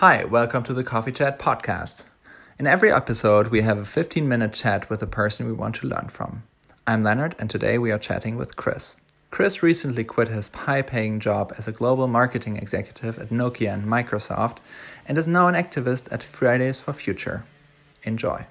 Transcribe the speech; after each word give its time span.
Hi, 0.00 0.24
welcome 0.24 0.62
to 0.62 0.72
the 0.72 0.82
Coffee 0.82 1.12
Chat 1.12 1.38
podcast. 1.38 2.04
In 2.58 2.66
every 2.66 2.90
episode, 2.90 3.48
we 3.48 3.60
have 3.60 3.76
a 3.76 3.84
15 3.84 4.26
minute 4.26 4.54
chat 4.54 4.88
with 4.88 5.02
a 5.02 5.06
person 5.06 5.44
we 5.44 5.52
want 5.52 5.74
to 5.74 5.86
learn 5.86 6.08
from. 6.08 6.42
I'm 6.86 7.02
Leonard, 7.02 7.36
and 7.38 7.50
today 7.50 7.76
we 7.76 7.92
are 7.92 7.98
chatting 7.98 8.38
with 8.38 8.56
Chris. 8.56 8.96
Chris 9.30 9.62
recently 9.62 10.02
quit 10.02 10.28
his 10.28 10.48
high 10.48 10.80
paying 10.80 11.20
job 11.20 11.52
as 11.58 11.68
a 11.68 11.72
global 11.72 12.06
marketing 12.06 12.56
executive 12.56 13.18
at 13.18 13.28
Nokia 13.28 13.74
and 13.74 13.84
Microsoft 13.84 14.56
and 15.06 15.18
is 15.18 15.28
now 15.28 15.48
an 15.48 15.54
activist 15.54 16.10
at 16.10 16.22
Fridays 16.22 16.80
for 16.80 16.94
Future. 16.94 17.44
Enjoy. 18.04 18.46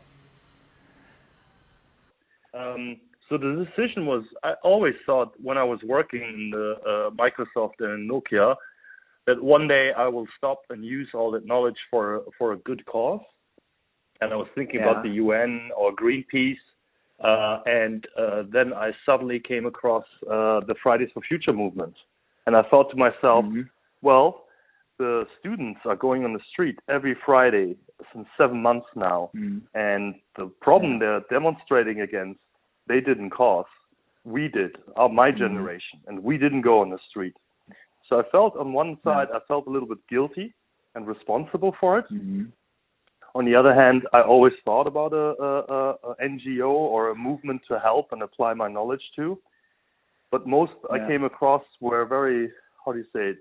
Um, 2.53 2.97
so 3.27 3.39
the 3.39 3.65
decision 3.65 4.05
was 4.05 4.23
I 4.43 4.53
always 4.63 4.93
thought 5.03 5.33
when 5.41 5.57
I 5.57 5.63
was 5.63 5.79
working 5.81 6.21
in 6.21 6.51
the 6.51 6.75
uh, 6.85 7.09
Microsoft 7.09 7.79
and 7.79 8.07
Nokia 8.07 8.55
that 9.29 9.43
one 9.43 9.67
day 9.67 9.91
I 9.95 10.07
will 10.07 10.25
stop 10.37 10.61
and 10.71 10.83
use 10.83 11.09
all 11.13 11.29
that 11.31 11.45
knowledge 11.45 11.77
for 11.91 12.21
for 12.37 12.53
a 12.53 12.57
good 12.57 12.83
cause. 12.85 13.21
And 14.21 14.33
I 14.33 14.35
was 14.35 14.47
thinking 14.55 14.79
yeah. 14.79 14.89
about 14.89 15.03
the 15.03 15.11
UN 15.23 15.69
or 15.77 15.91
Greenpeace, 15.95 16.63
uh, 17.23 17.59
and 17.65 18.05
uh, 18.17 18.43
then 18.51 18.73
I 18.73 18.91
suddenly 19.05 19.39
came 19.39 19.65
across 19.65 20.03
uh, 20.23 20.59
the 20.69 20.75
Fridays 20.81 21.09
for 21.13 21.21
Future 21.21 21.53
movement, 21.53 21.93
and 22.47 22.55
I 22.55 22.63
thought 22.69 22.89
to 22.89 22.97
myself, 22.97 23.45
mm-hmm. 23.45 23.61
well, 24.01 24.45
the 24.97 25.25
students 25.39 25.79
are 25.85 25.95
going 25.95 26.25
on 26.25 26.33
the 26.33 26.41
street 26.51 26.79
every 26.89 27.15
Friday 27.25 27.77
since 28.11 28.27
seven 28.35 28.61
months 28.61 28.87
now, 28.95 29.29
mm-hmm. 29.35 29.59
and 29.75 30.15
the 30.37 30.51
problem 30.59 30.99
they're 30.99 31.21
demonstrating 31.29 32.01
against, 32.01 32.39
they 32.87 32.99
didn't 32.99 33.29
cause, 33.29 33.71
we 34.25 34.47
did, 34.47 34.77
our 34.95 35.07
my 35.07 35.29
mm-hmm. 35.29 35.39
generation, 35.39 35.99
and 36.07 36.23
we 36.23 36.37
didn't 36.37 36.61
go 36.61 36.81
on 36.81 36.89
the 36.89 36.99
street. 37.09 37.35
So 38.09 38.19
I 38.19 38.23
felt 38.31 38.57
on 38.57 38.73
one 38.73 38.97
side, 39.03 39.27
yeah. 39.31 39.37
I 39.37 39.39
felt 39.47 39.67
a 39.67 39.69
little 39.69 39.87
bit 39.87 39.99
guilty 40.09 40.53
and 40.95 41.07
responsible 41.07 41.75
for 41.79 41.99
it. 41.99 42.05
Mm-hmm. 42.11 42.45
On 43.35 43.45
the 43.45 43.55
other 43.55 43.73
hand, 43.73 44.03
I 44.11 44.21
always 44.21 44.53
thought 44.65 44.87
about 44.87 45.13
a, 45.13 45.35
a, 45.41 45.89
a, 46.03 46.15
NGO 46.21 46.69
or 46.69 47.11
a 47.11 47.15
movement 47.15 47.61
to 47.67 47.79
help 47.79 48.11
and 48.11 48.23
apply 48.23 48.55
my 48.55 48.67
knowledge 48.67 49.03
to. 49.17 49.39
But 50.31 50.47
most 50.47 50.71
yeah. 50.91 51.03
I 51.03 51.07
came 51.07 51.23
across 51.23 51.63
were 51.79 52.05
very, 52.05 52.49
how 52.83 52.91
do 52.91 52.97
you 52.97 53.05
say 53.13 53.29
it, 53.29 53.37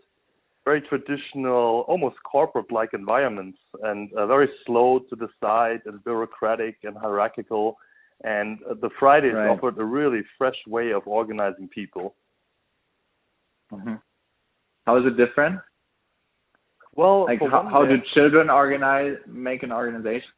very 0.64 0.82
traditional, 0.82 1.86
almost 1.88 2.16
corporate-like 2.30 2.90
environments, 2.92 3.58
and 3.82 4.12
uh, 4.12 4.26
very 4.26 4.48
slow 4.66 4.98
to 5.08 5.16
decide 5.16 5.80
and 5.86 6.04
bureaucratic 6.04 6.76
and 6.82 6.94
hierarchical. 6.94 7.78
And 8.24 8.58
uh, 8.68 8.74
the 8.74 8.90
Fridays 8.98 9.32
right. 9.32 9.48
offered 9.48 9.78
a 9.78 9.84
really 9.84 10.20
fresh 10.36 10.56
way 10.66 10.92
of 10.92 11.02
organizing 11.06 11.68
people. 11.68 12.14
Mm-hmm. 13.72 13.94
How 14.88 14.96
is 14.96 15.04
it 15.04 15.18
different? 15.18 15.60
Well, 16.96 17.26
like 17.26 17.40
how, 17.40 17.68
how 17.70 17.84
do 17.84 17.96
children 18.14 18.48
organize, 18.48 19.18
make 19.26 19.62
an 19.62 19.70
organization? 19.70 20.30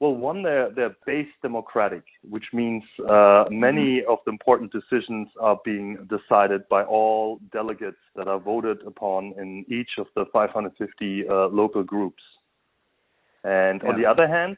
Well, 0.00 0.16
one, 0.16 0.42
they're 0.42 0.70
they're 0.74 0.96
base 1.06 1.28
democratic, 1.40 2.02
which 2.28 2.46
means 2.52 2.82
uh, 3.08 3.44
many 3.50 4.00
mm-hmm. 4.00 4.10
of 4.10 4.18
the 4.26 4.32
important 4.32 4.72
decisions 4.72 5.28
are 5.40 5.56
being 5.64 6.08
decided 6.10 6.68
by 6.68 6.82
all 6.82 7.38
delegates 7.52 8.02
that 8.16 8.26
are 8.26 8.40
voted 8.40 8.78
upon 8.88 9.34
in 9.38 9.64
each 9.68 9.90
of 9.98 10.08
the 10.16 10.24
550 10.32 11.28
uh, 11.28 11.46
local 11.46 11.84
groups. 11.84 12.24
And 13.44 13.80
yeah. 13.84 13.88
on 13.88 14.00
the 14.00 14.06
other 14.06 14.26
hand, 14.26 14.56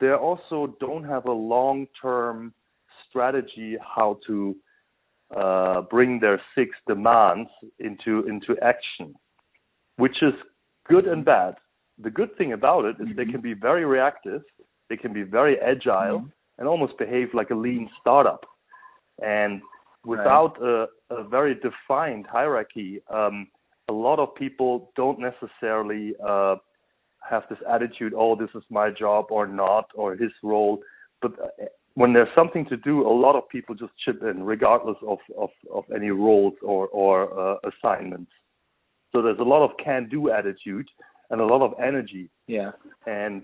they 0.00 0.10
also 0.10 0.74
don't 0.80 1.04
have 1.04 1.26
a 1.26 1.32
long-term 1.32 2.52
strategy 3.08 3.76
how 3.80 4.18
to 4.26 4.56
uh, 5.34 5.82
bring 5.82 6.20
their 6.20 6.40
six 6.54 6.70
demands 6.86 7.50
into 7.78 8.26
into 8.26 8.56
action, 8.62 9.14
which 9.96 10.22
is 10.22 10.34
good 10.88 11.06
and 11.06 11.24
bad. 11.24 11.54
The 11.98 12.10
good 12.10 12.36
thing 12.36 12.52
about 12.52 12.84
it 12.84 12.96
is 13.00 13.08
mm-hmm. 13.08 13.16
they 13.16 13.24
can 13.24 13.40
be 13.40 13.54
very 13.54 13.84
reactive, 13.84 14.42
they 14.88 14.96
can 14.96 15.12
be 15.12 15.22
very 15.22 15.56
agile, 15.58 16.20
mm-hmm. 16.20 16.58
and 16.58 16.68
almost 16.68 16.98
behave 16.98 17.28
like 17.34 17.50
a 17.50 17.54
lean 17.54 17.88
startup. 18.00 18.44
And 19.24 19.62
without 20.04 20.60
right. 20.60 20.86
a, 21.10 21.14
a, 21.14 21.24
very 21.28 21.54
defined 21.54 22.26
hierarchy, 22.30 23.00
um, 23.12 23.48
a 23.88 23.92
lot 23.92 24.18
of 24.18 24.34
people 24.34 24.92
don't 24.94 25.18
necessarily 25.18 26.14
uh, 26.24 26.56
have 27.28 27.44
this 27.48 27.58
attitude, 27.68 28.12
oh, 28.14 28.36
this 28.36 28.50
is 28.54 28.62
my 28.70 28.90
job 28.90 29.26
or 29.30 29.46
not, 29.46 29.90
or 29.94 30.14
his 30.14 30.30
role. 30.42 30.80
But 31.22 31.32
uh, 31.40 31.64
when 31.96 32.12
there's 32.12 32.28
something 32.34 32.66
to 32.66 32.76
do, 32.76 33.06
a 33.06 33.10
lot 33.10 33.36
of 33.36 33.48
people 33.48 33.74
just 33.74 33.92
chip 34.04 34.22
in, 34.22 34.44
regardless 34.44 34.98
of 35.06 35.18
of, 35.36 35.48
of 35.74 35.84
any 35.94 36.10
roles 36.10 36.54
or 36.62 36.88
or 36.88 37.14
uh, 37.38 37.56
assignments. 37.70 38.30
So 39.12 39.22
there's 39.22 39.38
a 39.38 39.50
lot 39.54 39.64
of 39.64 39.70
can-do 39.82 40.30
attitude 40.30 40.88
and 41.30 41.40
a 41.40 41.46
lot 41.46 41.62
of 41.62 41.72
energy. 41.82 42.28
Yeah. 42.46 42.72
And 43.06 43.42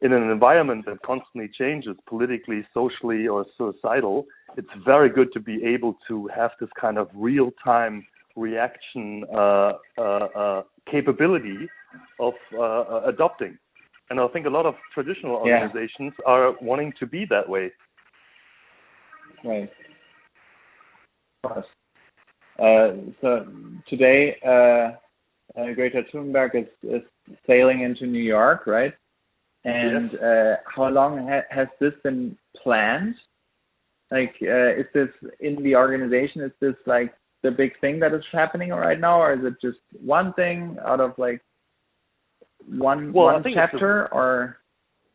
in 0.00 0.12
an 0.12 0.30
environment 0.30 0.86
that 0.86 1.02
constantly 1.02 1.50
changes 1.58 1.96
politically, 2.08 2.64
socially, 2.72 3.26
or 3.26 3.44
societal, 3.56 4.26
it's 4.56 4.68
very 4.84 5.10
good 5.10 5.32
to 5.32 5.40
be 5.40 5.64
able 5.64 5.96
to 6.06 6.28
have 6.28 6.52
this 6.60 6.70
kind 6.80 6.98
of 6.98 7.08
real-time 7.14 8.06
reaction 8.36 9.24
uh, 9.34 9.72
uh, 9.98 10.02
uh 10.02 10.62
capability 10.88 11.68
of 12.20 12.34
uh, 12.56 13.00
adopting. 13.06 13.58
And 14.10 14.20
I 14.20 14.28
think 14.28 14.46
a 14.46 14.50
lot 14.50 14.66
of 14.66 14.74
traditional 14.94 15.34
organizations 15.34 16.12
yeah. 16.20 16.32
are 16.32 16.54
wanting 16.62 16.92
to 17.00 17.06
be 17.06 17.26
that 17.28 17.48
way. 17.48 17.72
Right. 19.44 19.70
Uh, 21.44 22.92
so 23.20 23.46
today, 23.88 24.36
uh, 24.44 24.90
uh, 25.58 25.72
Greta 25.74 26.02
Thunberg 26.12 26.54
is, 26.54 26.66
is 26.82 27.02
sailing 27.46 27.82
into 27.82 28.06
New 28.06 28.22
York, 28.22 28.66
right? 28.66 28.92
And 29.64 30.10
yes. 30.12 30.22
uh, 30.22 30.54
how 30.74 30.88
long 30.88 31.26
ha- 31.26 31.46
has 31.50 31.68
this 31.80 31.92
been 32.02 32.36
planned? 32.62 33.14
Like, 34.10 34.34
uh, 34.42 34.74
is 34.74 34.86
this 34.94 35.08
in 35.40 35.62
the 35.62 35.76
organization? 35.76 36.42
Is 36.42 36.52
this 36.60 36.74
like 36.86 37.12
the 37.42 37.50
big 37.50 37.78
thing 37.80 38.00
that 38.00 38.14
is 38.14 38.22
happening 38.32 38.70
right 38.70 38.98
now, 38.98 39.20
or 39.20 39.34
is 39.34 39.40
it 39.44 39.54
just 39.60 39.78
one 40.00 40.32
thing 40.34 40.76
out 40.84 41.00
of 41.00 41.12
like 41.18 41.42
one 42.66 43.12
well, 43.12 43.26
one 43.26 43.44
chapter, 43.54 44.06
a, 44.06 44.14
or? 44.14 44.58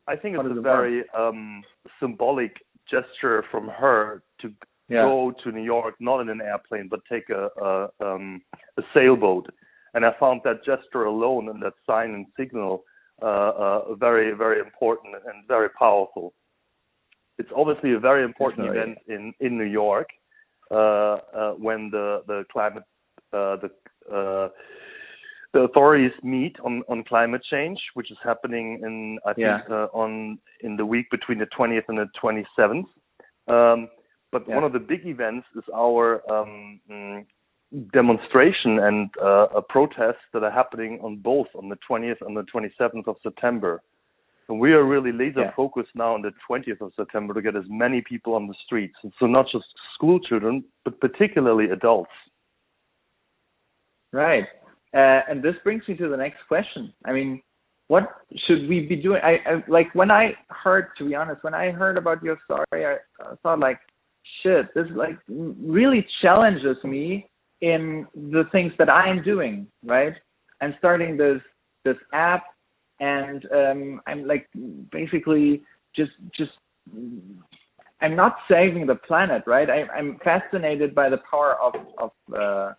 I 0.07 0.15
think 0.15 0.35
it's 0.37 0.57
a 0.57 0.61
very 0.61 1.03
um, 1.17 1.63
symbolic 1.99 2.57
gesture 2.93 3.43
from 3.51 3.65
her 3.67 4.23
to 4.41 4.47
yeah. 4.89 5.03
go 5.03 5.33
to 5.43 5.51
New 5.51 5.63
York, 5.63 5.95
not 5.99 6.19
in 6.21 6.29
an 6.29 6.41
airplane, 6.41 6.87
but 6.93 6.99
take 7.11 7.27
a 7.29 7.43
a, 7.67 7.71
um, 8.07 8.41
a 8.81 8.83
sailboat. 8.93 9.45
And 9.93 10.01
I 10.05 10.11
found 10.19 10.41
that 10.43 10.65
gesture 10.71 11.05
alone 11.13 11.49
and 11.49 11.61
that 11.61 11.75
sign 11.89 12.09
and 12.17 12.25
signal 12.39 12.83
uh, 13.21 13.25
uh, 13.25 13.95
very, 13.95 14.31
very 14.43 14.59
important 14.59 15.11
and 15.27 15.47
very 15.47 15.69
powerful. 15.69 16.33
It's 17.39 17.53
obviously 17.55 17.93
a 17.93 17.99
very 17.99 18.23
important 18.23 18.67
event 18.71 18.97
in 19.07 19.33
in 19.45 19.57
New 19.57 19.71
York 19.83 20.09
uh, 20.71 20.75
uh, 21.39 21.51
when 21.65 21.89
the 21.95 22.07
the 22.27 22.39
climate 22.51 22.83
uh, 23.33 23.55
the 23.63 23.69
uh, 24.11 24.49
the 25.53 25.59
authorities 25.59 26.11
meet 26.23 26.55
on, 26.63 26.83
on 26.89 27.03
climate 27.03 27.41
change, 27.49 27.79
which 27.93 28.09
is 28.11 28.17
happening 28.23 28.79
in 28.83 29.19
I 29.25 29.33
think 29.33 29.47
yeah. 29.47 29.59
uh, 29.69 29.87
on 29.93 30.39
in 30.61 30.77
the 30.77 30.85
week 30.85 31.09
between 31.11 31.37
the 31.37 31.47
20th 31.57 31.83
and 31.87 31.97
the 31.97 32.07
27th. 32.21 32.85
Um, 33.47 33.89
but 34.31 34.45
yeah. 34.47 34.55
one 34.55 34.63
of 34.63 34.73
the 34.73 34.79
big 34.79 35.05
events 35.05 35.45
is 35.55 35.63
our 35.73 36.23
um, 36.31 36.79
demonstration 37.93 38.79
and 38.79 39.09
uh, 39.23 39.61
protests 39.69 40.25
that 40.33 40.43
are 40.43 40.51
happening 40.51 40.99
on 41.03 41.17
both 41.17 41.47
on 41.55 41.69
the 41.69 41.77
20th 41.89 42.21
and 42.21 42.35
the 42.35 42.45
27th 42.53 43.07
of 43.07 43.15
September. 43.21 43.81
And 44.49 44.59
we 44.59 44.73
are 44.73 44.83
really 44.83 45.11
laser 45.11 45.41
yeah. 45.41 45.51
focused 45.55 45.91
now 45.95 46.15
on 46.15 46.21
the 46.21 46.31
20th 46.49 46.81
of 46.81 46.91
September 46.95 47.33
to 47.33 47.41
get 47.41 47.55
as 47.55 47.63
many 47.69 48.01
people 48.01 48.33
on 48.33 48.47
the 48.47 48.55
streets. 48.65 48.95
And 49.03 49.13
so 49.19 49.25
not 49.25 49.45
just 49.51 49.65
school 49.95 50.19
children, 50.19 50.63
but 50.83 50.99
particularly 50.99 51.69
adults. 51.69 52.11
Right. 54.11 54.45
Uh, 54.93 55.21
and 55.29 55.41
this 55.41 55.55
brings 55.63 55.87
me 55.87 55.95
to 55.95 56.07
the 56.07 56.17
next 56.17 56.39
question. 56.47 56.93
I 57.05 57.13
mean, 57.13 57.41
what 57.87 58.03
should 58.47 58.69
we 58.69 58.85
be 58.87 58.95
doing? 58.95 59.21
I, 59.23 59.37
I 59.49 59.63
like 59.67 59.93
when 59.93 60.11
I 60.11 60.31
heard, 60.49 60.87
to 60.97 61.07
be 61.07 61.15
honest, 61.15 61.43
when 61.43 61.53
I 61.53 61.71
heard 61.71 61.97
about 61.97 62.23
your 62.23 62.37
story, 62.45 62.85
I, 62.85 62.97
I 63.19 63.35
thought 63.41 63.59
like, 63.59 63.79
shit, 64.41 64.73
this 64.73 64.87
like 64.95 65.17
really 65.27 66.05
challenges 66.21 66.77
me 66.83 67.29
in 67.61 68.07
the 68.13 68.43
things 68.51 68.71
that 68.77 68.89
I 68.89 69.09
am 69.09 69.23
doing. 69.23 69.67
Right? 69.83 70.13
I'm 70.61 70.75
starting 70.77 71.17
this 71.17 71.41
this 71.83 71.97
app, 72.13 72.43
and 72.99 73.45
um, 73.51 74.01
I'm 74.07 74.25
like 74.25 74.47
basically 74.91 75.63
just 75.95 76.11
just 76.37 76.51
I'm 78.01 78.15
not 78.15 78.35
saving 78.49 78.85
the 78.85 78.95
planet, 78.95 79.43
right? 79.47 79.69
I, 79.69 79.83
I'm 79.93 80.19
fascinated 80.23 80.93
by 80.93 81.09
the 81.09 81.19
power 81.29 81.55
of 81.61 81.73
of 81.97 82.11
uh, 82.33 82.73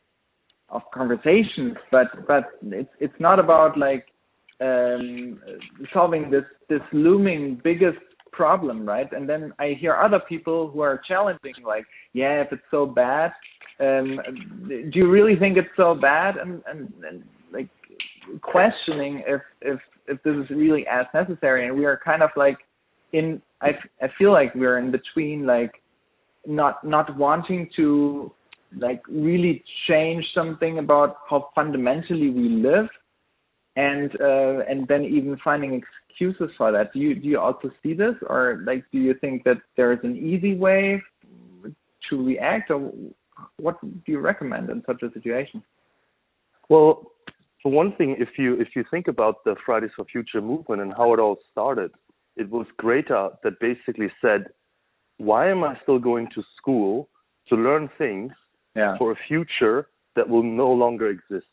of 0.74 0.82
conversations, 0.92 1.76
but 1.90 2.08
but 2.26 2.44
it's 2.62 2.90
it's 3.00 3.20
not 3.20 3.38
about 3.38 3.78
like 3.78 4.06
um, 4.60 5.40
solving 5.92 6.30
this 6.30 6.44
this 6.68 6.82
looming 6.92 7.60
biggest 7.64 7.98
problem, 8.32 8.86
right? 8.86 9.10
And 9.12 9.28
then 9.28 9.52
I 9.58 9.76
hear 9.80 9.94
other 9.94 10.20
people 10.28 10.68
who 10.68 10.80
are 10.80 11.00
challenging, 11.06 11.54
like, 11.64 11.86
yeah, 12.12 12.42
if 12.42 12.48
it's 12.52 12.62
so 12.70 12.84
bad, 12.84 13.30
um, 13.80 14.18
do 14.68 14.98
you 14.98 15.08
really 15.08 15.36
think 15.36 15.56
it's 15.56 15.68
so 15.76 15.94
bad? 15.94 16.36
And, 16.36 16.62
and, 16.66 16.92
and 17.08 17.22
like 17.52 17.68
questioning 18.42 19.22
if 19.26 19.40
if 19.62 19.80
if 20.06 20.22
this 20.22 20.34
is 20.36 20.50
really 20.50 20.84
as 20.86 21.06
necessary, 21.14 21.66
and 21.66 21.76
we 21.76 21.84
are 21.86 22.00
kind 22.04 22.22
of 22.22 22.30
like 22.36 22.58
in. 23.12 23.40
I 23.62 23.70
I 24.02 24.08
feel 24.18 24.32
like 24.32 24.54
we're 24.54 24.78
in 24.78 24.90
between, 24.90 25.46
like 25.46 25.72
not 26.46 26.84
not 26.84 27.16
wanting 27.16 27.70
to 27.76 28.32
like 28.76 29.02
really 29.08 29.64
change 29.88 30.24
something 30.34 30.78
about 30.78 31.18
how 31.28 31.50
fundamentally 31.54 32.30
we 32.30 32.48
live 32.48 32.88
and 33.76 34.10
uh, 34.20 34.60
and 34.68 34.86
then 34.88 35.04
even 35.04 35.36
finding 35.42 35.82
excuses 36.08 36.50
for 36.56 36.72
that. 36.72 36.92
Do 36.92 37.00
you 37.00 37.14
do 37.14 37.28
you 37.28 37.40
also 37.40 37.70
see 37.82 37.94
this, 37.94 38.14
or 38.26 38.62
like 38.66 38.84
do 38.92 38.98
you 38.98 39.14
think 39.20 39.44
that 39.44 39.58
there 39.76 39.92
is 39.92 39.98
an 40.02 40.16
easy 40.16 40.56
way 40.56 41.02
to 42.10 42.24
react, 42.24 42.70
or 42.70 42.92
what 43.56 43.80
do 43.80 44.12
you 44.12 44.20
recommend 44.20 44.70
in 44.70 44.82
such 44.86 45.02
a 45.02 45.12
situation? 45.12 45.62
Well, 46.68 47.10
for 47.62 47.72
one 47.72 47.94
thing, 47.96 48.16
if 48.18 48.38
you 48.38 48.60
if 48.60 48.68
you 48.76 48.84
think 48.90 49.08
about 49.08 49.44
the 49.44 49.56
Fridays 49.64 49.90
for 49.96 50.04
Future 50.04 50.40
movement 50.40 50.82
and 50.82 50.92
how 50.96 51.12
it 51.14 51.20
all 51.20 51.38
started, 51.50 51.90
it 52.36 52.48
was 52.50 52.66
Greta 52.76 53.30
that 53.42 53.58
basically 53.60 54.10
said, 54.20 54.46
"Why 55.18 55.50
am 55.50 55.64
I 55.64 55.76
still 55.82 55.98
going 55.98 56.28
to 56.34 56.42
school 56.56 57.08
to 57.48 57.56
learn 57.56 57.90
things 57.98 58.32
yeah. 58.74 58.96
for 58.98 59.12
a 59.12 59.16
future 59.28 59.88
that 60.16 60.28
will 60.28 60.42
no 60.42 60.70
longer 60.72 61.08
exist?" 61.08 61.46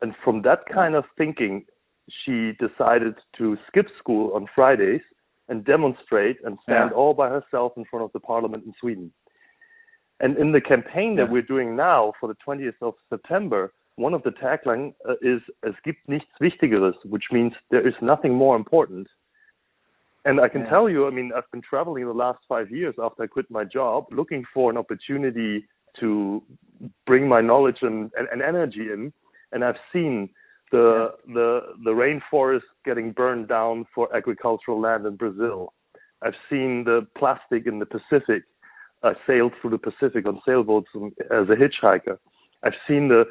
And 0.00 0.14
from 0.24 0.42
that 0.42 0.66
kind 0.66 0.94
of 0.94 1.04
thinking, 1.16 1.64
she 2.24 2.52
decided 2.58 3.14
to 3.38 3.56
skip 3.68 3.88
school 3.98 4.34
on 4.34 4.46
Fridays 4.54 5.02
and 5.48 5.64
demonstrate 5.64 6.38
and 6.44 6.58
stand 6.62 6.90
Yeah. 6.90 6.96
all 6.96 7.14
by 7.14 7.28
herself 7.28 7.76
in 7.76 7.84
front 7.84 8.04
of 8.04 8.12
the 8.12 8.20
parliament 8.20 8.64
in 8.64 8.72
Sweden. 8.80 9.12
And 10.20 10.36
in 10.36 10.52
the 10.52 10.60
campaign 10.60 11.16
that 11.16 11.26
Yeah. 11.26 11.32
we're 11.32 11.42
doing 11.54 11.76
now 11.76 12.12
for 12.18 12.26
the 12.28 12.36
20th 12.44 12.80
of 12.80 12.94
September, 13.10 13.72
one 13.96 14.14
of 14.14 14.22
the 14.22 14.32
taglines 14.32 14.94
uh, 15.04 15.16
is 15.20 15.42
"Es 15.62 15.74
gibt 15.84 16.08
nichts 16.08 16.32
Wichtigeres," 16.40 16.96
which 17.04 17.30
means 17.30 17.52
there 17.70 17.86
is 17.86 17.94
nothing 18.00 18.34
more 18.34 18.56
important. 18.56 19.08
And 20.24 20.40
I 20.40 20.48
can 20.48 20.62
Yeah. 20.62 20.70
tell 20.70 20.88
you, 20.88 21.06
I 21.06 21.10
mean, 21.10 21.32
I've 21.32 21.50
been 21.50 21.62
traveling 21.62 22.04
the 22.06 22.14
last 22.14 22.40
five 22.46 22.70
years 22.70 22.94
after 22.98 23.24
I 23.24 23.26
quit 23.26 23.50
my 23.50 23.64
job, 23.64 24.06
looking 24.10 24.44
for 24.54 24.70
an 24.70 24.76
opportunity 24.78 25.66
to 26.00 26.42
bring 27.06 27.28
my 27.28 27.40
knowledge 27.40 27.78
and, 27.82 28.10
and, 28.16 28.28
and 28.32 28.42
energy 28.42 28.90
in, 28.92 29.12
and 29.52 29.64
I've 29.64 29.76
seen 29.92 30.30
the 30.70 31.12
the 31.26 31.60
the 31.84 31.90
rainforest 31.90 32.62
getting 32.84 33.12
burned 33.12 33.48
down 33.48 33.86
for 33.94 34.14
agricultural 34.16 34.80
land 34.80 35.04
in 35.06 35.16
Brazil. 35.16 35.74
I've 36.22 36.34
seen 36.48 36.84
the 36.84 37.06
plastic 37.18 37.66
in 37.66 37.78
the 37.78 37.86
Pacific. 37.86 38.44
I 39.02 39.12
sailed 39.26 39.52
through 39.60 39.70
the 39.70 39.78
Pacific 39.78 40.26
on 40.26 40.40
sailboats 40.46 40.88
as 41.30 41.48
a 41.50 41.56
hitchhiker. 41.56 42.16
I've 42.62 42.78
seen 42.88 43.08
the 43.08 43.24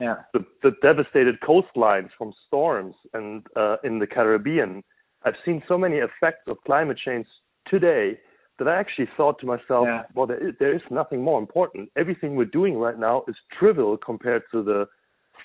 Yeah. 0.00 0.16
the, 0.34 0.44
the 0.62 0.72
devastated 0.82 1.36
coastlines 1.40 2.10
from 2.18 2.32
storms 2.46 2.96
and 3.12 3.46
uh, 3.56 3.76
in 3.84 3.98
the 4.00 4.06
Caribbean. 4.06 4.82
I've 5.24 5.38
seen 5.44 5.62
so 5.66 5.78
many 5.78 5.98
effects 6.08 6.44
of 6.48 6.56
climate 6.66 6.98
change 6.98 7.26
today 7.66 8.18
that 8.58 8.68
I 8.68 8.76
actually 8.76 9.08
thought 9.16 9.38
to 9.40 9.46
myself, 9.46 9.86
Yeah. 9.86 10.04
well, 10.14 10.26
there 10.26 10.48
is, 10.48 10.54
there 10.58 10.74
is 10.74 10.82
nothing 10.90 11.22
more 11.22 11.38
important. 11.38 11.90
Everything 11.96 12.36
we're 12.36 12.44
doing 12.44 12.78
right 12.78 12.98
now 12.98 13.24
is 13.26 13.36
trivial 13.58 13.96
compared 13.96 14.42
to 14.52 14.62
the 14.62 14.88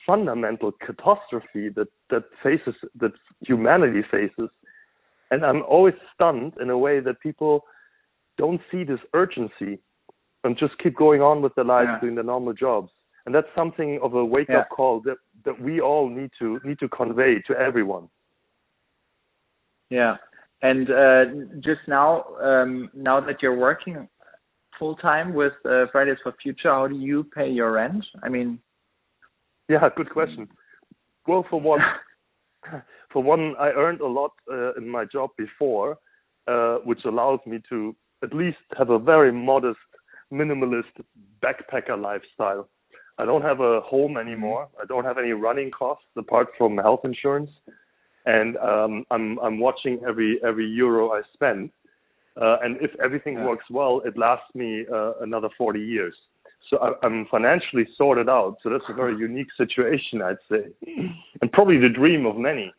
fundamental 0.05 0.71
catastrophe 0.71 1.69
that 1.69 1.87
that 2.09 2.23
faces 2.41 2.75
that 2.99 3.11
humanity 3.41 4.03
faces. 4.09 4.49
And 5.31 5.45
I'm 5.45 5.63
always 5.63 5.93
stunned 6.13 6.53
in 6.59 6.69
a 6.69 6.77
way 6.77 6.99
that 6.99 7.19
people 7.19 7.65
don't 8.37 8.61
see 8.71 8.83
this 8.83 8.99
urgency 9.13 9.79
and 10.43 10.57
just 10.57 10.77
keep 10.79 10.95
going 10.95 11.21
on 11.21 11.41
with 11.41 11.53
their 11.55 11.65
lives 11.65 11.89
Yeah. 11.93 11.99
doing 11.99 12.15
their 12.15 12.23
normal 12.23 12.53
jobs. 12.53 12.91
And 13.25 13.35
that's 13.35 13.53
something 13.53 13.99
of 14.01 14.13
a 14.15 14.25
wake 14.25 14.49
up 14.49 14.69
call 14.69 15.01
that, 15.01 15.17
that 15.45 15.59
we 15.59 15.81
all 15.81 16.09
need 16.09 16.31
to 16.39 16.59
need 16.63 16.79
to 16.79 16.89
convey 16.89 17.41
to 17.47 17.59
everyone. 17.59 18.09
Yeah. 19.89 20.17
And 20.61 20.89
uh, 20.89 21.25
just 21.59 21.81
now, 21.87 22.25
um, 22.41 22.89
now 22.93 23.19
that 23.21 23.41
you're 23.41 23.57
working 23.57 24.07
full 24.77 24.95
time 24.95 25.33
with 25.33 25.53
uh, 25.65 25.85
Fridays 25.91 26.17
for 26.23 26.33
Future, 26.41 26.69
how 26.69 26.87
do 26.87 26.97
you 26.97 27.25
pay 27.35 27.49
your 27.49 27.73
rent? 27.73 28.03
I 28.23 28.29
mean, 28.29 28.59
Yeah, 29.67 29.87
good 29.95 30.09
question. 30.09 30.47
Well, 31.27 31.45
for 31.49 31.61
one, 31.61 31.81
for 33.13 33.21
one, 33.21 33.55
I 33.59 33.69
earned 33.69 34.01
a 34.01 34.07
lot 34.07 34.31
uh, 34.51 34.73
in 34.73 34.89
my 34.89 35.05
job 35.05 35.29
before, 35.37 35.97
uh, 36.47 36.77
which 36.85 37.01
allows 37.05 37.39
me 37.45 37.59
to 37.69 37.95
at 38.23 38.33
least 38.33 38.57
have 38.77 38.89
a 38.89 38.99
very 38.99 39.31
modest, 39.31 39.77
minimalist 40.33 40.95
backpacker 41.43 42.01
lifestyle. 42.01 42.67
I 43.17 43.25
don't 43.25 43.41
have 43.41 43.59
a 43.59 43.81
home 43.81 44.17
anymore. 44.17 44.69
I 44.81 44.85
don't 44.85 45.03
have 45.05 45.17
any 45.17 45.31
running 45.31 45.71
costs 45.71 46.05
apart 46.17 46.47
from 46.57 46.77
health 46.77 47.01
insurance, 47.03 47.51
and 48.25 48.57
um, 48.57 49.05
I'm 49.11 49.39
I'm 49.39 49.59
watching 49.59 49.99
every 50.07 50.39
every 50.43 50.67
euro 50.67 51.11
I 51.11 51.21
spend. 51.33 51.71
Uh, 52.39 52.57
and 52.63 52.77
if 52.81 52.91
everything 53.03 53.35
Yeah. 53.35 53.45
works 53.47 53.65
well, 53.69 54.01
it 54.05 54.17
lasts 54.17 54.53
me 54.55 54.85
uh, 54.93 55.13
another 55.21 55.49
40 55.57 55.79
years. 55.81 56.15
So 56.69 56.77
I, 56.77 56.93
I'm 57.05 57.25
financially 57.25 57.85
sorted 57.97 58.29
out. 58.29 58.57
So 58.63 58.69
that's 58.69 58.83
a 58.89 58.93
very 58.93 59.17
unique 59.29 59.51
situation, 59.57 60.21
I'd 60.21 60.37
say, 60.49 60.63
and 61.41 61.51
probably 61.51 61.77
the 61.77 61.89
dream 61.89 62.25
of 62.25 62.37
many. 62.37 62.71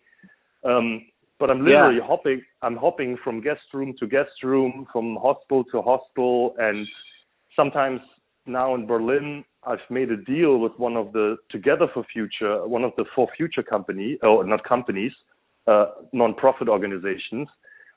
Um, 0.64 1.06
but 1.38 1.50
I'm 1.50 1.64
literally 1.64 1.96
Yeah. 1.96 2.06
hopping. 2.06 2.42
I'm 2.62 2.76
hopping 2.76 3.16
from 3.25 3.40
guest 3.40 3.62
room 3.72 3.94
to 3.98 4.06
guest 4.06 4.42
room, 4.42 4.87
from 4.92 5.16
hospital 5.16 5.64
to 5.72 5.82
hospital, 5.82 6.54
and 6.58 6.87
sometimes 7.56 8.00
now 8.46 8.75
in 8.75 8.87
Berlin, 8.87 9.44
I've 9.64 9.84
made 9.90 10.10
a 10.10 10.16
deal 10.16 10.58
with 10.58 10.72
one 10.78 10.96
of 10.96 11.12
the 11.12 11.37
Together 11.50 11.88
for 11.92 12.04
Future, 12.12 12.66
one 12.66 12.84
of 12.84 12.92
the 12.96 13.04
For 13.14 13.28
Future 13.37 13.62
company, 13.62 14.19
or 14.22 14.44
not 14.44 14.64
companies, 14.64 15.12
uh, 15.66 15.86
non-profit 16.12 16.68
organizations. 16.68 17.48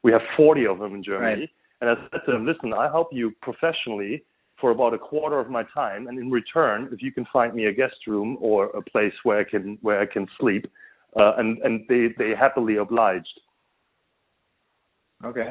We 0.03 0.11
have 0.11 0.21
40 0.35 0.67
of 0.67 0.79
them 0.79 0.95
in 0.95 1.03
Germany. 1.03 1.41
Right. 1.41 1.49
And 1.81 1.89
I 1.89 1.95
said 2.11 2.21
to 2.25 2.31
them, 2.31 2.45
listen, 2.45 2.73
I 2.73 2.87
help 2.87 3.09
you 3.11 3.33
professionally 3.41 4.23
for 4.59 4.71
about 4.71 4.93
a 4.93 4.97
quarter 4.97 5.39
of 5.39 5.49
my 5.49 5.63
time, 5.73 6.07
and 6.07 6.17
in 6.17 6.31
return, 6.31 6.87
if 6.93 7.01
you 7.01 7.11
can 7.11 7.25
find 7.33 7.53
me 7.53 7.65
a 7.65 7.73
guest 7.73 7.95
room 8.07 8.37
or 8.39 8.67
a 8.67 8.81
place 8.81 9.13
where 9.23 9.39
I 9.39 9.43
can 9.43 9.77
where 9.81 9.99
I 9.99 10.05
can 10.05 10.25
sleep, 10.39 10.65
uh, 11.19 11.33
and 11.37 11.57
and 11.63 11.81
they 11.89 12.07
they 12.17 12.31
happily 12.33 12.77
obliged. 12.77 13.39
okay. 15.25 15.49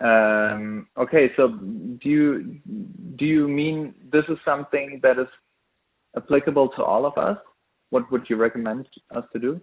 Um, 0.00 0.88
okay, 0.98 1.30
so 1.36 1.48
do 1.48 2.08
you 2.08 2.58
do 3.16 3.24
you 3.24 3.46
mean 3.48 3.94
this 4.12 4.24
is 4.28 4.36
something 4.44 5.00
that 5.02 5.18
is 5.18 5.28
applicable 6.16 6.70
to 6.70 6.82
all 6.82 7.06
of 7.06 7.16
us? 7.16 7.38
What 7.90 8.10
would 8.10 8.28
you 8.28 8.36
recommend 8.36 8.88
us 9.14 9.24
to 9.32 9.38
do? 9.38 9.60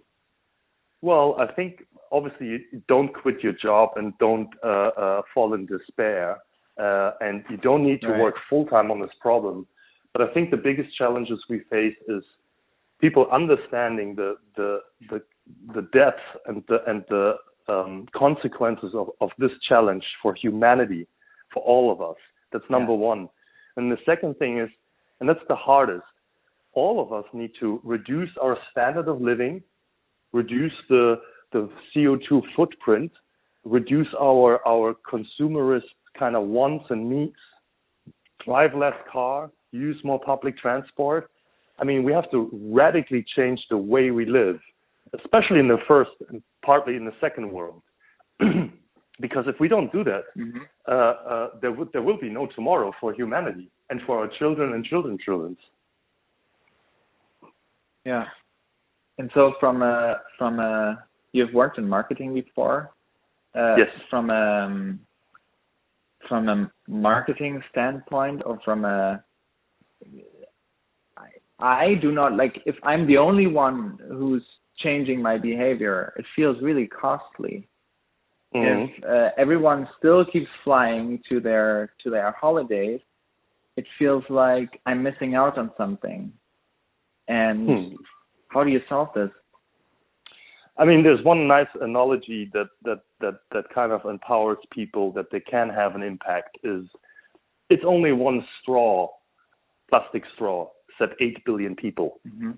Well, 1.04 1.36
I 1.38 1.52
think 1.52 1.84
obviously 2.10 2.46
you 2.46 2.60
don't 2.88 3.12
quit 3.12 3.42
your 3.42 3.52
job 3.52 3.90
and 3.96 4.16
don't 4.16 4.48
uh, 4.64 4.88
uh, 5.04 5.22
fall 5.34 5.52
in 5.52 5.66
despair, 5.66 6.38
uh, 6.80 7.10
and 7.20 7.44
you 7.50 7.58
don't 7.58 7.84
need 7.84 8.00
to 8.00 8.08
Right. 8.08 8.22
work 8.22 8.36
full 8.48 8.64
time 8.64 8.90
on 8.90 9.00
this 9.02 9.14
problem. 9.20 9.66
But 10.14 10.22
I 10.22 10.32
think 10.32 10.50
the 10.50 10.56
biggest 10.56 10.96
challenges 10.96 11.38
we 11.50 11.58
face 11.74 11.94
is 12.08 12.22
people 13.02 13.26
understanding 13.30 14.14
the 14.14 14.30
the 14.56 14.80
the, 15.10 15.20
the 15.74 15.82
depth 15.92 16.24
and 16.46 16.64
the 16.70 16.78
and 16.90 17.04
the 17.10 17.36
um, 17.68 18.06
consequences 18.16 18.92
of, 18.94 19.10
of 19.20 19.28
this 19.36 19.54
challenge 19.68 20.06
for 20.22 20.32
humanity, 20.32 21.06
for 21.52 21.62
all 21.64 21.92
of 21.92 22.00
us. 22.00 22.20
That's 22.50 22.70
number 22.70 22.94
one. 22.94 23.28
And 23.76 23.92
the 23.92 24.00
second 24.06 24.38
thing 24.38 24.58
is, 24.58 24.70
and 25.20 25.28
that's 25.28 25.46
the 25.48 25.60
hardest. 25.68 26.14
All 26.72 26.96
of 27.04 27.12
us 27.12 27.26
need 27.34 27.52
to 27.60 27.78
reduce 27.84 28.32
our 28.40 28.56
standard 28.70 29.06
of 29.06 29.20
living 29.20 29.62
reduce 30.34 30.76
the 30.90 31.16
the 31.52 31.70
CO2 31.94 32.42
footprint, 32.54 33.12
reduce 33.64 34.08
our 34.20 34.60
our 34.68 34.94
consumerist 35.10 35.90
kind 36.18 36.36
of 36.36 36.42
wants 36.46 36.84
and 36.90 37.08
needs, 37.08 37.40
drive 38.44 38.74
less 38.74 38.98
car, 39.10 39.50
use 39.72 39.96
more 40.04 40.20
public 40.20 40.58
transport. 40.58 41.30
I 41.78 41.84
mean, 41.84 42.04
we 42.04 42.12
have 42.12 42.30
to 42.32 42.50
radically 42.52 43.24
change 43.36 43.60
the 43.70 43.78
way 43.78 44.10
we 44.10 44.26
live, 44.26 44.60
especially 45.14 45.60
in 45.60 45.68
the 45.68 45.78
first 45.88 46.10
and 46.28 46.42
partly 46.64 46.94
in 46.96 47.04
the 47.04 47.16
second 47.20 47.50
world. 47.50 47.82
because 49.20 49.44
if 49.46 49.56
we 49.60 49.68
don't 49.68 49.90
do 49.92 50.04
that, 50.04 50.24
Mm-hmm. 50.36 50.58
uh, 50.88 50.94
uh, 51.34 51.48
there, 51.60 51.72
would, 51.72 51.88
there 51.92 52.02
will 52.02 52.18
be 52.18 52.28
no 52.28 52.46
tomorrow 52.54 52.92
for 53.00 53.12
humanity 53.14 53.70
and 53.90 54.00
for 54.06 54.18
our 54.18 54.28
children 54.38 54.72
and 54.74 54.84
children's 54.84 55.20
children. 55.24 55.56
Yeah. 58.04 58.24
And 59.18 59.30
so 59.34 59.52
from 59.60 59.82
a 59.82 60.16
from 60.38 60.58
a 60.58 61.04
you've 61.32 61.52
worked 61.54 61.78
in 61.78 61.88
marketing 61.88 62.34
before. 62.34 62.90
Uh, 63.54 63.76
Yes. 63.78 63.88
From 64.10 64.30
a 64.30 64.64
um, 64.66 65.00
from 66.28 66.48
a 66.48 66.70
marketing 66.88 67.62
standpoint, 67.70 68.42
or 68.44 68.58
from 68.64 68.84
a 68.84 69.22
I, 71.16 71.28
I 71.60 71.94
do 72.00 72.10
not 72.10 72.34
like 72.36 72.60
if 72.66 72.76
I'm 72.82 73.06
the 73.06 73.18
only 73.18 73.46
one 73.46 73.98
who's 74.08 74.44
changing 74.78 75.22
my 75.22 75.38
behavior. 75.38 76.12
It 76.16 76.24
feels 76.34 76.56
really 76.60 76.88
costly. 76.88 77.68
Mhm. 78.54 78.90
If 78.98 79.04
uh, 79.04 79.30
everyone 79.36 79.88
still 79.98 80.24
keeps 80.24 80.50
flying 80.64 81.20
to 81.28 81.40
their 81.40 81.92
to 82.02 82.10
their 82.10 82.32
holidays, 82.32 83.00
it 83.76 83.86
feels 83.98 84.24
like 84.28 84.80
I'm 84.86 85.02
missing 85.02 85.34
out 85.34 85.58
on 85.58 85.70
something. 85.76 86.32
And 87.28 87.68
Hmm. 87.68 87.94
How 88.54 88.62
do 88.62 88.70
you 88.70 88.80
solve 88.88 89.08
this? 89.14 89.30
I 90.78 90.84
mean, 90.84 91.02
there's 91.02 91.22
one 91.24 91.46
nice 91.46 91.68
analogy 91.80 92.50
that 92.52 92.68
that 92.84 93.00
that 93.20 93.40
that 93.52 93.64
kind 93.74 93.92
of 93.92 94.04
empowers 94.04 94.58
people 94.72 95.12
that 95.12 95.26
they 95.30 95.40
can 95.40 95.68
have 95.68 95.94
an 95.94 96.02
impact. 96.02 96.58
Is 96.64 96.84
it's 97.68 97.84
only 97.86 98.12
one 98.12 98.44
straw, 98.60 99.08
plastic 99.90 100.22
straw, 100.34 100.68
said 100.98 101.10
eight 101.20 101.44
billion 101.44 101.76
people. 101.76 102.20
Mm-hmm. 102.26 102.52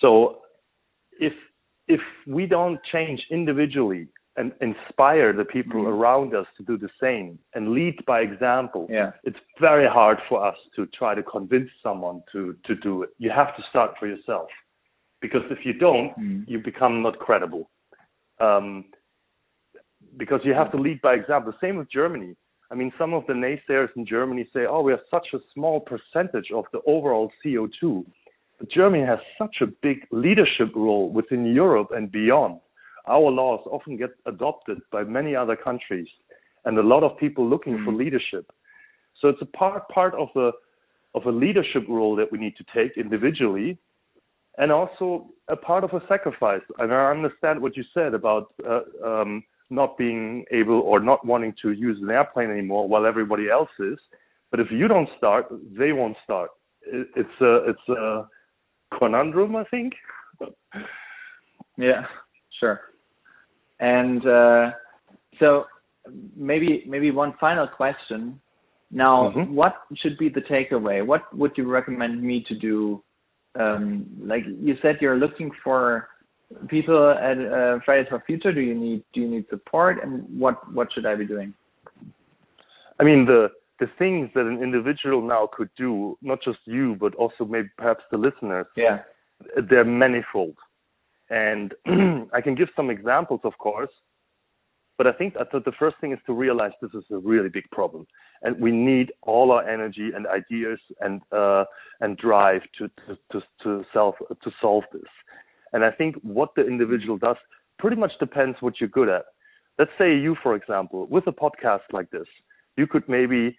So 0.00 0.38
if 1.20 1.32
if 1.86 2.00
we 2.26 2.46
don't 2.46 2.80
change 2.92 3.20
individually 3.30 4.08
and 4.36 4.52
inspire 4.60 5.32
the 5.32 5.44
people 5.44 5.82
mm-hmm. 5.82 5.92
around 5.92 6.34
us 6.34 6.46
to 6.56 6.64
do 6.64 6.78
the 6.78 6.88
same 7.00 7.38
and 7.54 7.72
lead 7.72 8.04
by 8.06 8.20
example, 8.20 8.88
yeah. 8.90 9.10
it's 9.24 9.38
very 9.60 9.88
hard 9.88 10.18
for 10.28 10.44
us 10.44 10.56
to 10.76 10.86
try 10.86 11.14
to 11.14 11.22
convince 11.22 11.70
someone 11.80 12.22
to 12.32 12.56
to 12.64 12.74
do 12.74 13.04
it. 13.04 13.10
You 13.18 13.30
have 13.30 13.54
to 13.56 13.62
start 13.70 13.92
for 14.00 14.08
yourself 14.08 14.48
because 15.20 15.42
if 15.50 15.64
you 15.64 15.72
don't, 15.72 16.12
mm. 16.18 16.44
you 16.48 16.58
become 16.58 17.02
not 17.02 17.18
credible. 17.18 17.68
Um, 18.40 18.86
because 20.16 20.40
you 20.44 20.54
have 20.54 20.72
to 20.72 20.78
lead 20.78 21.00
by 21.02 21.14
example. 21.14 21.52
The 21.52 21.66
Same 21.66 21.76
with 21.76 21.90
Germany. 21.90 22.36
I 22.72 22.74
mean, 22.74 22.92
some 22.98 23.14
of 23.14 23.26
the 23.26 23.32
naysayers 23.32 23.88
in 23.96 24.06
Germany 24.06 24.48
say, 24.52 24.66
"Oh, 24.66 24.82
we 24.82 24.92
have 24.92 25.00
such 25.10 25.28
a 25.34 25.38
small 25.52 25.80
percentage 25.80 26.50
of 26.52 26.64
the 26.72 26.80
overall 26.86 27.30
CO2." 27.44 28.04
But 28.58 28.70
Germany 28.70 29.04
has 29.04 29.18
such 29.38 29.56
a 29.60 29.66
big 29.66 30.06
leadership 30.10 30.74
role 30.74 31.10
within 31.10 31.44
Europe 31.46 31.90
and 31.92 32.10
beyond. 32.12 32.60
Our 33.08 33.30
laws 33.30 33.60
often 33.66 33.96
get 33.96 34.10
adopted 34.26 34.78
by 34.92 35.02
many 35.04 35.34
other 35.34 35.56
countries, 35.56 36.08
and 36.64 36.78
a 36.78 36.82
lot 36.82 37.02
of 37.02 37.18
people 37.18 37.48
looking 37.48 37.78
mm. 37.78 37.84
for 37.84 37.92
leadership. 37.92 38.50
So 39.20 39.28
it's 39.28 39.42
a 39.42 39.46
part 39.46 39.88
part 39.88 40.14
of 40.14 40.28
a 40.36 40.52
of 41.14 41.26
a 41.26 41.30
leadership 41.30 41.84
role 41.88 42.14
that 42.16 42.30
we 42.30 42.38
need 42.38 42.56
to 42.56 42.64
take 42.72 42.96
individually 42.96 43.78
and 44.58 44.72
also 44.72 45.28
a 45.48 45.56
part 45.56 45.84
of 45.84 45.90
a 45.92 46.02
sacrifice. 46.08 46.62
And 46.78 46.92
I 46.92 47.10
understand 47.10 47.60
what 47.60 47.76
you 47.76 47.84
said 47.94 48.14
about 48.14 48.52
uh, 48.68 48.80
um, 49.04 49.42
not 49.70 49.96
being 49.96 50.44
able 50.50 50.80
or 50.80 51.00
not 51.00 51.24
wanting 51.24 51.54
to 51.62 51.72
use 51.72 51.98
an 52.02 52.10
airplane 52.10 52.50
anymore 52.50 52.88
while 52.88 53.06
everybody 53.06 53.48
else 53.48 53.70
is. 53.78 53.98
But 54.50 54.60
if 54.60 54.66
you 54.70 54.88
don't 54.88 55.08
start, 55.16 55.46
they 55.78 55.92
won't 55.92 56.16
start. 56.24 56.50
it's 56.82 57.40
a 57.40 57.70
it's 57.70 57.88
a 57.88 58.28
conundrum, 58.98 59.54
I 59.54 59.64
think. 59.64 59.92
yeah, 61.78 62.02
sure. 62.58 62.80
And 63.78 64.26
uh, 64.26 64.70
so 65.38 65.64
maybe 66.36 66.84
maybe 66.86 67.10
one 67.10 67.34
final 67.40 67.68
question. 67.68 68.40
Now, 68.90 69.32
mm-hmm. 69.36 69.54
what 69.54 69.74
should 70.02 70.18
be 70.18 70.28
the 70.28 70.40
takeaway? 70.40 71.06
What 71.06 71.22
would 71.36 71.52
you 71.56 71.68
recommend 71.68 72.20
me 72.20 72.44
to 72.48 72.58
do 72.58 73.04
um, 73.58 74.06
like 74.22 74.44
you 74.46 74.76
said, 74.82 74.98
you're 75.00 75.16
looking 75.16 75.50
for 75.62 76.08
people 76.68 77.10
at 77.10 77.38
uh, 77.38 77.78
Fridays 77.84 78.06
for 78.08 78.22
Future. 78.26 78.52
Do 78.52 78.60
you 78.60 78.74
need 78.74 79.02
do 79.12 79.20
you 79.20 79.28
need 79.28 79.46
support, 79.50 80.02
and 80.02 80.24
what 80.38 80.72
what 80.72 80.88
should 80.92 81.06
I 81.06 81.14
be 81.14 81.26
doing? 81.26 81.54
I 82.98 83.04
mean 83.04 83.24
the 83.26 83.48
the 83.78 83.86
things 83.98 84.30
that 84.34 84.46
an 84.46 84.62
individual 84.62 85.22
now 85.22 85.48
could 85.52 85.70
do, 85.76 86.18
not 86.22 86.42
just 86.42 86.58
you, 86.64 86.96
but 87.00 87.14
also 87.14 87.44
maybe 87.44 87.68
perhaps 87.78 88.04
the 88.10 88.18
listeners. 88.18 88.66
Yeah, 88.76 89.00
they're 89.68 89.84
manifold, 89.84 90.56
and 91.30 91.74
I 92.32 92.40
can 92.40 92.54
give 92.54 92.68
some 92.76 92.90
examples, 92.90 93.40
of 93.44 93.56
course. 93.58 93.90
But 95.00 95.06
I 95.06 95.12
think 95.12 95.32
that 95.32 95.50
the 95.50 95.72
first 95.78 95.96
thing 95.98 96.12
is 96.12 96.18
to 96.26 96.34
realize 96.34 96.72
this 96.82 96.90
is 96.92 97.04
a 97.10 97.16
really 97.16 97.48
big 97.48 97.64
problem, 97.72 98.06
and 98.42 98.60
we 98.60 98.70
need 98.70 99.12
all 99.22 99.50
our 99.50 99.66
energy 99.66 100.10
and 100.14 100.26
ideas 100.26 100.78
and 101.00 101.22
uh, 101.32 101.64
and 102.02 102.18
drive 102.18 102.60
to 102.76 102.88
to 103.06 103.16
to, 103.32 103.40
to 103.62 103.84
self 103.94 104.16
to 104.18 104.50
solve 104.60 104.84
this. 104.92 105.10
And 105.72 105.86
I 105.86 105.90
think 105.90 106.16
what 106.16 106.50
the 106.54 106.66
individual 106.66 107.16
does 107.16 107.36
pretty 107.78 107.96
much 107.96 108.12
depends 108.20 108.58
what 108.60 108.74
you're 108.78 108.90
good 108.90 109.08
at. 109.08 109.24
Let's 109.78 109.90
say 109.96 110.14
you, 110.14 110.36
for 110.42 110.54
example, 110.54 111.06
with 111.06 111.26
a 111.28 111.32
podcast 111.32 111.88
like 111.94 112.10
this, 112.10 112.28
you 112.76 112.86
could 112.86 113.08
maybe 113.08 113.56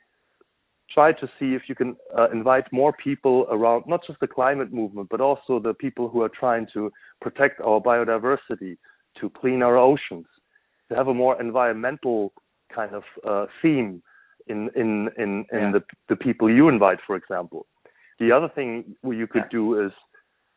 try 0.93 1.11
to 1.11 1.25
see 1.39 1.55
if 1.55 1.63
you 1.67 1.73
can 1.73 1.95
uh, 2.15 2.29
invite 2.29 2.71
more 2.71 2.93
people 2.93 3.47
around 3.49 3.85
not 3.87 4.01
just 4.05 4.19
the 4.19 4.27
climate 4.27 4.71
movement, 4.71 5.07
but 5.09 5.21
also 5.21 5.59
the 5.59 5.73
people 5.73 6.07
who 6.07 6.21
are 6.21 6.29
trying 6.29 6.67
to 6.75 6.91
protect 7.19 7.59
our 7.61 7.81
biodiversity, 7.81 8.77
to 9.19 9.27
clean 9.31 9.63
our 9.63 9.75
oceans, 9.75 10.27
to 10.91 10.97
have 10.97 11.07
a 11.07 11.13
more 11.13 11.39
environmental 11.41 12.33
kind 12.73 12.93
of 12.93 13.03
uh, 13.27 13.45
theme 13.61 14.03
in 14.47 14.69
in 14.75 15.09
in, 15.17 15.45
in 15.51 15.59
yeah. 15.59 15.71
the 15.71 15.81
the 16.09 16.15
people 16.15 16.53
you 16.53 16.67
invite, 16.67 16.99
for 17.07 17.15
example. 17.15 17.65
The 18.19 18.31
other 18.31 18.49
thing 18.53 18.95
you 19.03 19.25
could 19.25 19.49
do 19.49 19.83
is 19.85 19.91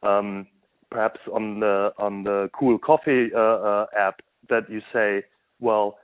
um, 0.03 0.47
perhaps 0.91 1.21
on 1.33 1.61
the 1.61 1.93
on 1.99 2.25
the 2.25 2.51
Cool 2.59 2.79
Coffee 2.79 3.31
uh, 3.35 3.39
uh, 3.41 3.87
app 3.97 4.21
that 4.51 4.69
you 4.69 4.81
say, 4.93 5.23
well, 5.61 5.97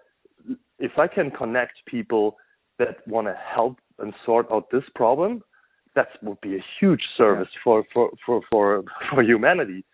if 0.79 0.93
I 0.97 1.07
can 1.07 1.31
connect 1.31 1.85
people 1.87 2.37
that 2.79 3.07
want 3.07 3.27
to 3.27 3.35
help 3.35 3.79
and 3.99 4.15
sort 4.25 4.47
out 4.51 4.71
this 4.71 4.85
problem, 4.95 5.43
that 5.95 6.09
would 6.23 6.41
be 6.41 6.55
a 6.57 6.65
huge 6.79 7.03
service 7.19 7.49
yeah. 7.53 7.61
for, 7.65 7.85
for, 7.93 8.11
for, 8.25 8.41
for, 8.51 8.83
for 9.11 9.23
humanity. 9.23 9.85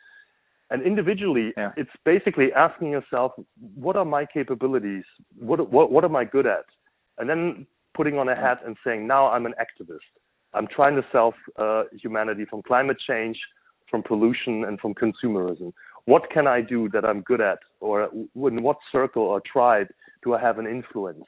And 0.71 0.83
individually, 0.83 1.53
yeah. 1.57 1.73
it's 1.77 1.91
basically 2.05 2.53
asking 2.53 2.91
yourself, 2.91 3.33
what 3.75 3.97
are 3.97 4.05
my 4.05 4.27
capabilities? 4.27 5.05
What, 5.39 5.71
what, 5.71 5.93
what 5.93 6.05
am 6.05 6.17
I 6.17 6.25
good 6.25 6.47
at? 6.47 6.65
And 7.19 7.31
then 7.31 7.67
putting 7.95 8.19
on 8.19 8.29
a 8.29 8.35
hat 8.35 8.61
and 8.67 8.77
saying, 8.85 9.07
now 9.07 9.31
I'm 9.31 9.47
an 9.47 9.55
activist. 9.61 9.99
I'm 10.55 10.67
trying 10.67 10.97
to 10.97 11.05
solve 11.13 11.35
uh, 11.57 11.85
humanity 11.93 12.47
from 12.49 12.63
climate 12.63 12.97
change, 13.07 13.39
from 13.91 14.03
pollution, 14.03 14.65
and 14.65 14.81
from 14.81 14.95
consumerism. 14.95 15.73
What 16.07 16.31
can 16.31 16.47
I 16.47 16.61
do 16.61 16.89
that 16.91 17.05
I'm 17.05 17.21
good 17.23 17.41
at? 17.41 17.59
Or 17.81 18.05
in 18.05 18.63
what 18.63 18.79
circle 18.91 19.23
or 19.23 19.41
tribe 19.41 19.89
do 20.25 20.35
I 20.35 20.41
have 20.41 20.59
an 20.59 20.67
influence? 20.67 21.25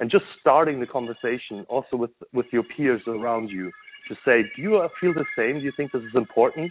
And 0.00 0.10
just 0.10 0.24
starting 0.40 0.78
the 0.78 0.86
conversation 0.86 1.66
also 1.68 1.96
with, 1.96 2.10
with 2.32 2.46
your 2.52 2.62
peers 2.62 3.02
around 3.08 3.50
you 3.50 3.72
to 4.08 4.14
say, 4.24 4.42
do 4.54 4.62
you 4.62 4.88
feel 5.00 5.12
the 5.12 5.24
same? 5.36 5.58
Do 5.58 5.64
you 5.64 5.72
think 5.76 5.92
this 5.92 6.02
is 6.02 6.14
important? 6.14 6.70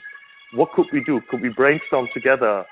What 0.53 0.71
could 0.73 0.87
we 0.93 1.01
do? 1.03 1.21
Could 1.29 1.41
we 1.41 1.49
brainstorm 1.49 2.07
together? 2.13 2.65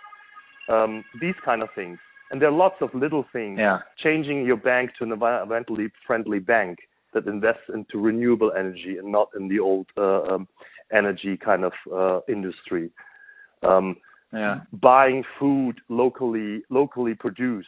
Um, 0.69 1.03
these 1.21 1.35
kind 1.43 1.61
of 1.61 1.69
things. 1.75 1.99
And 2.31 2.41
there 2.41 2.49
are 2.49 2.57
lots 2.57 2.75
of 2.81 2.89
little 2.93 3.25
things. 3.31 3.59
Yeah. 3.59 3.79
Changing 4.03 4.45
your 4.45 4.57
bank 4.57 4.91
to 4.97 5.03
an 5.03 5.11
environmentally 5.11 5.91
friendly 6.07 6.39
bank 6.39 6.79
that 7.13 7.27
invests 7.27 7.69
into 7.73 7.99
renewable 7.99 8.51
energy 8.57 8.97
and 8.97 9.11
not 9.11 9.29
in 9.37 9.47
the 9.47 9.59
old 9.59 9.87
uh, 9.97 10.23
um, 10.23 10.47
energy 10.93 11.37
kind 11.37 11.63
of 11.63 11.73
uh, 11.93 12.19
industry. 12.27 12.89
Um, 13.63 13.97
yeah. 14.33 14.61
Buying 14.73 15.23
food 15.39 15.79
locally, 15.87 16.63
locally 16.69 17.13
produced, 17.13 17.67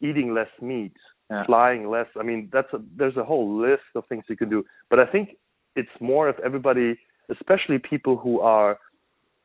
eating 0.00 0.32
less 0.32 0.48
meat, 0.62 0.94
yeah. 1.30 1.44
flying 1.44 1.90
less. 1.90 2.06
I 2.18 2.22
mean, 2.22 2.48
that's 2.52 2.72
a, 2.72 2.78
there's 2.96 3.16
a 3.16 3.24
whole 3.24 3.60
list 3.60 3.82
of 3.94 4.04
things 4.08 4.24
you 4.28 4.36
can 4.36 4.48
do. 4.48 4.64
But 4.90 5.00
I 5.00 5.06
think 5.06 5.36
it's 5.76 5.88
more 6.00 6.28
if 6.28 6.36
everybody, 6.44 6.98
especially 7.30 7.78
people 7.78 8.16
who 8.16 8.40
are 8.40 8.78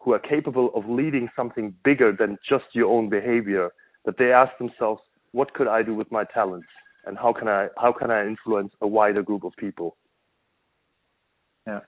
who 0.04 0.14
are 0.14 0.20
capable 0.20 0.70
of 0.76 0.88
leading 0.90 1.30
something 1.36 1.74
bigger 1.84 2.12
than 2.12 2.38
just 2.48 2.66
your 2.74 2.92
own 2.92 3.10
behavior 3.10 3.70
that 4.06 4.18
they 4.18 4.32
ask 4.32 4.52
themselves 4.58 5.02
what 5.32 5.54
could 5.54 5.68
i 5.68 5.82
do 5.82 5.96
with 5.96 6.12
my 6.12 6.24
talents 6.34 6.68
and 7.06 7.18
how 7.18 7.32
can 7.32 7.48
i 7.48 7.68
how 7.78 7.92
can 7.92 8.12
i 8.12 8.26
influence 8.26 8.72
a 8.82 8.88
wider 8.88 9.24
group 9.24 9.44
of 9.44 9.54
people? 9.58 9.96
Yeah. 11.68 11.80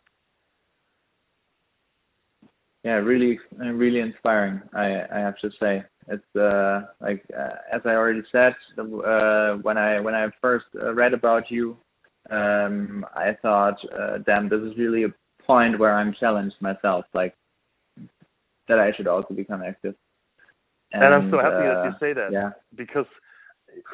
Yeah 2.83 2.97
really 3.11 3.39
really 3.59 3.99
inspiring 3.99 4.61
i 4.73 5.01
i 5.13 5.19
have 5.19 5.37
to 5.39 5.49
say. 5.59 5.83
It's 6.07 6.35
uh 6.35 6.81
like 7.01 7.23
uh, 7.37 7.55
as 7.73 7.81
i 7.85 7.89
already 7.89 8.23
said 8.31 8.53
uh 8.77 9.55
when 9.63 9.77
i 9.77 9.99
when 9.99 10.15
i 10.15 10.27
first 10.41 10.65
uh, 10.81 10.93
read 10.93 11.13
about 11.13 11.49
you 11.49 11.77
um 12.29 13.05
i 13.15 13.35
thought 13.41 13.77
uh, 13.99 14.19
damn 14.25 14.49
this 14.49 14.61
is 14.61 14.77
really 14.77 15.03
a 15.03 15.13
point 15.45 15.77
where 15.79 15.93
i'm 15.97 16.13
challenged 16.19 16.55
myself. 16.61 17.05
Like 17.13 17.35
that 18.67 18.79
I 18.79 18.91
should 18.95 19.07
also 19.07 19.33
become 19.33 19.61
active. 19.61 19.95
And, 20.91 21.03
and 21.03 21.13
I'm 21.13 21.31
so 21.31 21.37
happy 21.37 21.55
uh, 21.55 21.73
that 21.73 21.83
you 21.83 21.91
uh, 21.91 21.99
say 21.99 22.13
that. 22.13 22.31
Yeah. 22.31 22.51
Because 22.75 23.07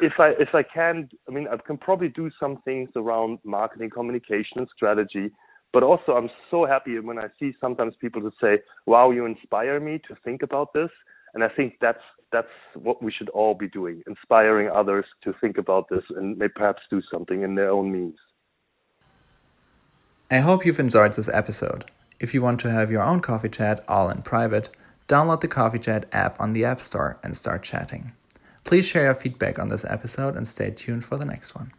if 0.01 0.13
I 0.19 0.29
if 0.39 0.49
I 0.53 0.63
can, 0.63 1.09
I 1.27 1.31
mean, 1.31 1.47
I 1.51 1.57
can 1.57 1.77
probably 1.77 2.09
do 2.09 2.29
some 2.39 2.61
things 2.63 2.89
around 2.95 3.39
marketing, 3.43 3.89
communication, 3.89 4.57
and 4.57 4.67
strategy. 4.75 5.31
But 5.73 5.83
also, 5.83 6.13
I'm 6.13 6.29
so 6.49 6.65
happy 6.65 6.99
when 6.99 7.17
I 7.17 7.27
see 7.39 7.53
sometimes 7.61 7.95
people 7.99 8.21
to 8.21 8.31
say, 8.41 8.61
"Wow, 8.85 9.11
you 9.11 9.25
inspire 9.25 9.79
me 9.79 9.99
to 10.07 10.15
think 10.23 10.43
about 10.43 10.73
this." 10.73 10.89
And 11.33 11.43
I 11.43 11.47
think 11.47 11.75
that's 11.79 12.03
that's 12.31 12.47
what 12.75 13.01
we 13.01 13.11
should 13.11 13.29
all 13.29 13.53
be 13.53 13.69
doing, 13.69 14.03
inspiring 14.07 14.69
others 14.69 15.05
to 15.23 15.33
think 15.41 15.57
about 15.57 15.87
this 15.89 16.03
and 16.09 16.37
may 16.37 16.47
perhaps 16.47 16.81
do 16.89 17.01
something 17.11 17.41
in 17.41 17.55
their 17.55 17.71
own 17.71 17.91
means. 17.91 18.15
I 20.29 20.37
hope 20.37 20.65
you've 20.65 20.79
enjoyed 20.79 21.13
this 21.13 21.29
episode. 21.33 21.85
If 22.21 22.35
you 22.35 22.43
want 22.43 22.59
to 22.59 22.69
have 22.69 22.91
your 22.91 23.01
own 23.01 23.19
coffee 23.19 23.49
chat 23.49 23.83
all 23.87 24.11
in 24.11 24.21
private, 24.21 24.69
download 25.07 25.41
the 25.41 25.47
Coffee 25.47 25.79
Chat 25.79 26.05
app 26.11 26.39
on 26.39 26.53
the 26.53 26.65
App 26.65 26.79
Store 26.79 27.17
and 27.23 27.35
start 27.35 27.63
chatting. 27.63 28.11
Please 28.63 28.85
share 28.85 29.05
your 29.05 29.15
feedback 29.15 29.57
on 29.57 29.69
this 29.69 29.83
episode 29.85 30.35
and 30.35 30.47
stay 30.47 30.69
tuned 30.69 31.03
for 31.03 31.17
the 31.17 31.25
next 31.25 31.55
one. 31.55 31.71